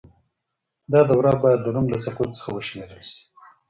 [0.91, 3.19] دا دوره بايد د روم له سقوط څخه وشمېرل سي.